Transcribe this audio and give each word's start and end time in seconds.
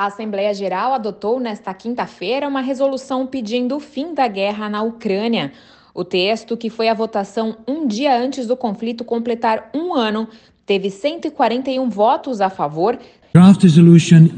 A 0.00 0.06
Assembleia 0.06 0.54
Geral 0.54 0.94
adotou 0.94 1.38
nesta 1.38 1.74
quinta-feira 1.74 2.48
uma 2.48 2.62
resolução 2.62 3.26
pedindo 3.26 3.76
o 3.76 3.80
fim 3.80 4.14
da 4.14 4.26
guerra 4.26 4.66
na 4.66 4.82
Ucrânia. 4.82 5.52
O 5.94 6.02
texto, 6.02 6.56
que 6.56 6.70
foi 6.70 6.88
à 6.88 6.94
votação 6.94 7.58
um 7.68 7.86
dia 7.86 8.18
antes 8.18 8.46
do 8.46 8.56
conflito 8.56 9.04
completar 9.04 9.68
um 9.74 9.92
ano, 9.92 10.26
teve 10.64 10.88
141 10.88 11.90
votos 11.90 12.40
a 12.40 12.48
favor. 12.48 12.98
Draft 13.34 13.62
Resolution 13.62 14.30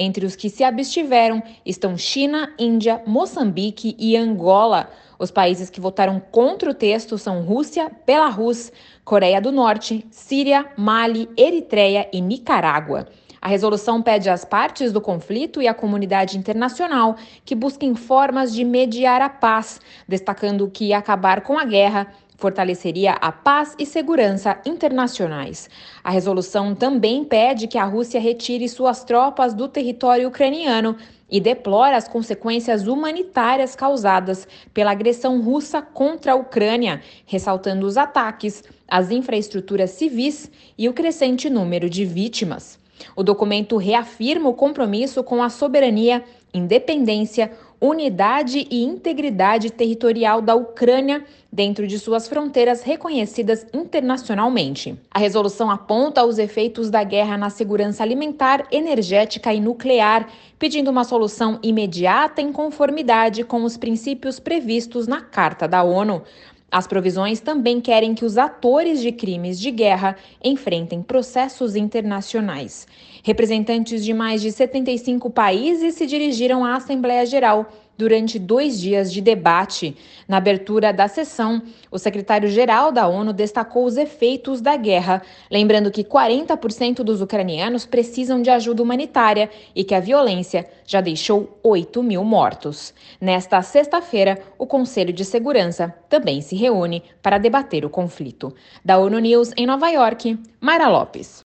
Entre 0.02 0.24
os 0.24 0.34
que 0.34 0.48
se 0.48 0.64
abstiveram 0.64 1.42
estão 1.62 1.94
China, 1.94 2.54
Índia, 2.58 3.02
Moçambique 3.06 3.94
e 3.98 4.16
Angola. 4.16 4.88
Os 5.18 5.30
países 5.30 5.68
que 5.68 5.78
votaram 5.78 6.18
contra 6.18 6.70
o 6.70 6.74
texto 6.74 7.18
são 7.18 7.42
Rússia, 7.42 7.92
Belarus, 8.06 8.72
Coreia 9.04 9.42
do 9.42 9.52
Norte, 9.52 10.06
Síria, 10.10 10.64
Mali, 10.74 11.28
Eritreia 11.36 12.08
e 12.14 12.22
Nicarágua. 12.22 13.08
A 13.42 13.48
resolução 13.48 14.02
pede 14.02 14.28
às 14.28 14.44
partes 14.44 14.92
do 14.92 15.00
conflito 15.00 15.62
e 15.62 15.68
à 15.68 15.72
comunidade 15.72 16.36
internacional 16.36 17.16
que 17.44 17.54
busquem 17.54 17.94
formas 17.94 18.52
de 18.52 18.64
mediar 18.64 19.22
a 19.22 19.30
paz, 19.30 19.80
destacando 20.06 20.68
que 20.68 20.92
acabar 20.92 21.40
com 21.40 21.58
a 21.58 21.64
guerra 21.64 22.12
fortaleceria 22.36 23.12
a 23.12 23.30
paz 23.30 23.74
e 23.78 23.84
segurança 23.84 24.58
internacionais. 24.64 25.68
A 26.02 26.10
resolução 26.10 26.74
também 26.74 27.22
pede 27.22 27.66
que 27.66 27.78
a 27.78 27.84
Rússia 27.84 28.18
retire 28.18 28.66
suas 28.68 29.04
tropas 29.04 29.52
do 29.54 29.68
território 29.68 30.28
ucraniano 30.28 30.96
e 31.30 31.38
deplora 31.38 31.96
as 31.96 32.08
consequências 32.08 32.86
humanitárias 32.86 33.76
causadas 33.76 34.48
pela 34.74 34.90
agressão 34.90 35.40
russa 35.42 35.80
contra 35.82 36.32
a 36.32 36.34
Ucrânia, 36.36 37.02
ressaltando 37.26 37.86
os 37.86 37.96
ataques 37.96 38.64
às 38.88 39.10
infraestruturas 39.10 39.90
civis 39.90 40.50
e 40.76 40.88
o 40.88 40.94
crescente 40.94 41.48
número 41.48 41.88
de 41.88 42.04
vítimas. 42.04 42.79
O 43.14 43.22
documento 43.22 43.76
reafirma 43.76 44.48
o 44.48 44.54
compromisso 44.54 45.22
com 45.22 45.42
a 45.42 45.48
soberania, 45.48 46.24
independência, 46.52 47.50
unidade 47.80 48.66
e 48.70 48.84
integridade 48.84 49.70
territorial 49.70 50.42
da 50.42 50.54
Ucrânia 50.54 51.24
dentro 51.50 51.86
de 51.86 51.98
suas 51.98 52.28
fronteiras 52.28 52.82
reconhecidas 52.82 53.66
internacionalmente. 53.72 54.94
A 55.10 55.18
resolução 55.18 55.70
aponta 55.70 56.24
os 56.24 56.38
efeitos 56.38 56.90
da 56.90 57.02
guerra 57.02 57.38
na 57.38 57.48
segurança 57.48 58.02
alimentar, 58.02 58.66
energética 58.70 59.54
e 59.54 59.60
nuclear, 59.60 60.28
pedindo 60.58 60.90
uma 60.90 61.04
solução 61.04 61.58
imediata 61.62 62.42
em 62.42 62.52
conformidade 62.52 63.44
com 63.44 63.64
os 63.64 63.78
princípios 63.78 64.38
previstos 64.38 65.06
na 65.06 65.22
Carta 65.22 65.66
da 65.66 65.82
ONU. 65.82 66.22
As 66.70 66.86
provisões 66.86 67.40
também 67.40 67.80
querem 67.80 68.14
que 68.14 68.24
os 68.24 68.38
atores 68.38 69.00
de 69.00 69.10
crimes 69.10 69.58
de 69.58 69.72
guerra 69.72 70.16
enfrentem 70.42 71.02
processos 71.02 71.74
internacionais. 71.74 72.86
Representantes 73.24 74.04
de 74.04 74.14
mais 74.14 74.40
de 74.40 74.52
75 74.52 75.28
países 75.30 75.94
se 75.94 76.06
dirigiram 76.06 76.64
à 76.64 76.76
Assembleia 76.76 77.26
Geral 77.26 77.68
durante 78.00 78.38
dois 78.38 78.80
dias 78.80 79.12
de 79.12 79.20
debate. 79.20 79.94
Na 80.26 80.38
abertura 80.38 80.90
da 80.90 81.06
sessão, 81.06 81.60
o 81.90 81.98
secretário-geral 81.98 82.90
da 82.90 83.06
ONU 83.06 83.30
destacou 83.30 83.84
os 83.84 83.98
efeitos 83.98 84.62
da 84.62 84.74
guerra, 84.74 85.20
lembrando 85.50 85.90
que 85.90 86.02
40% 86.02 87.02
dos 87.02 87.20
ucranianos 87.20 87.84
precisam 87.84 88.40
de 88.40 88.48
ajuda 88.48 88.82
humanitária 88.82 89.50
e 89.76 89.84
que 89.84 89.94
a 89.94 90.00
violência 90.00 90.66
já 90.86 91.02
deixou 91.02 91.58
8 91.62 92.02
mil 92.02 92.24
mortos. 92.24 92.94
Nesta 93.20 93.60
sexta-feira, 93.60 94.40
o 94.58 94.66
Conselho 94.66 95.12
de 95.12 95.24
Segurança 95.24 95.94
também 96.08 96.40
se 96.40 96.56
reúne 96.56 97.02
para 97.22 97.36
debater 97.36 97.84
o 97.84 97.90
conflito. 97.90 98.54
Da 98.82 98.96
ONU 98.96 99.18
News 99.18 99.52
em 99.58 99.66
Nova 99.66 99.90
York, 99.90 100.38
Mayra 100.58 100.88
Lopes. 100.88 101.38